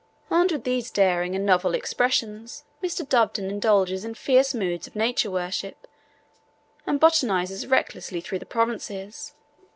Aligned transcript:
Armed 0.31 0.51
with 0.51 0.63
these 0.63 0.89
daring 0.89 1.35
and 1.35 1.45
novel 1.45 1.75
expressions 1.75 2.63
Mr. 2.81 3.07
Doveton 3.07 3.51
indulges 3.51 4.03
in 4.03 4.15
fierce 4.15 4.51
moods 4.51 4.87
of 4.87 4.95
nature 4.95 5.29
worship, 5.29 5.85
and 6.87 6.99
botanises 6.99 7.69
recklessly 7.69 8.19
through 8.19 8.39
the 8.39 8.45
provinces. 8.47 9.35